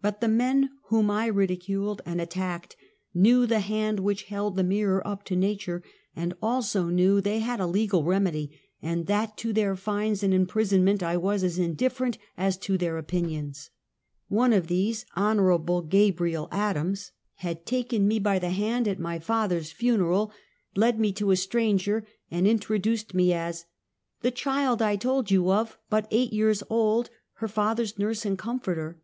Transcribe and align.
But 0.00 0.20
the 0.20 0.26
men 0.26 0.70
whom 0.86 1.08
I 1.08 1.26
ridiculed 1.26 2.02
and 2.04 2.20
attacked 2.20 2.74
knew 3.14 3.46
the 3.46 3.60
hand 3.60 4.00
which 4.00 4.24
held 4.24 4.56
the 4.56 4.64
mirror 4.64 5.06
up 5.06 5.22
to 5.26 5.36
nature, 5.36 5.84
and 6.16 6.34
also 6.42 6.86
knew 6.86 7.20
they 7.20 7.38
had 7.38 7.60
a 7.60 7.66
legal 7.68 8.02
remedy, 8.02 8.58
and 8.82 9.06
that 9.06 9.36
to 9.36 9.52
their 9.52 9.76
fines 9.76 10.24
and 10.24 10.34
imprisonment 10.34 11.00
I 11.00 11.16
was 11.16 11.44
as 11.44 11.60
indifierent 11.60 12.18
as 12.36 12.56
to 12.58 12.76
their 12.76 12.98
opin 12.98 13.26
ions. 13.26 13.70
One 14.26 14.52
of 14.52 14.66
these, 14.66 15.06
Hon. 15.14 15.82
Gabriel 15.88 16.48
Adams, 16.50 17.12
had 17.34 17.64
taken 17.64 18.08
Mexican 18.08 18.24
War 18.24 18.32
Letters. 18.32 18.42
95 18.42 18.48
me 18.48 18.48
by 18.48 18.48
the 18.48 18.66
hand 18.66 18.88
at 19.16 19.22
father's 19.22 19.70
funeral, 19.70 20.32
led 20.74 20.98
me 20.98 21.12
to 21.12 21.30
a 21.30 21.36
stranger 21.36 22.04
and 22.32 22.48
introduced 22.48 23.14
me 23.14 23.32
as:" 23.32 23.66
The 24.22 24.32
child 24.32 24.82
I 24.82 24.96
told 24.96 25.30
you 25.30 25.52
of, 25.52 25.78
but 25.88 26.08
eight 26.10 26.32
years 26.32 26.64
old, 26.68 27.10
her 27.34 27.46
father's 27.46 27.96
nurse 27.96 28.26
and 28.26 28.36
comforter." 28.36 29.00